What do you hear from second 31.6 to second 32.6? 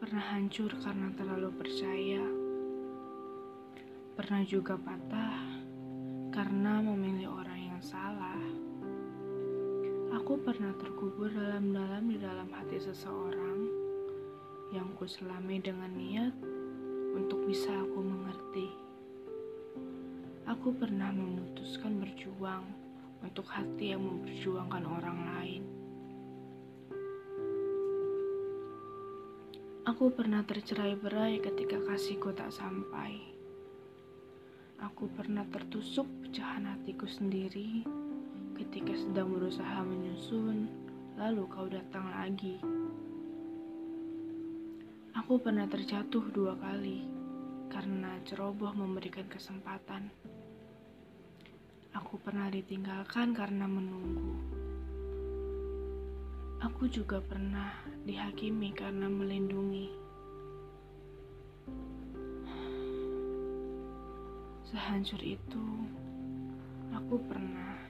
kasihku tak